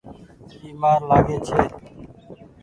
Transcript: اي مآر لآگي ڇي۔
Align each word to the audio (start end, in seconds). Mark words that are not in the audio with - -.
اي 0.59 0.69
مآر 0.81 0.99
لآگي 1.09 1.37
ڇي۔ 1.45 1.57